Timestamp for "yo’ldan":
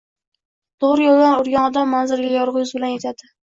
1.09-1.35